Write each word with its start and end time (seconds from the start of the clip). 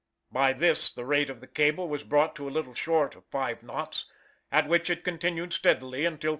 By 0.31 0.51
this 0.53 0.91
the 0.91 1.05
rate 1.05 1.29
of 1.29 1.41
the 1.41 1.47
cable 1.47 1.87
was 1.87 2.03
brought 2.03 2.35
to 2.37 2.47
a 2.47 2.49
little 2.49 2.73
short 2.73 3.15
of 3.15 3.23
five 3.27 3.61
knots, 3.61 4.05
at 4.51 4.67
which 4.67 4.89
it 4.89 5.03
continued 5.03 5.53
steadily 5.53 6.05
until 6.05 6.29
3. 6.29 6.29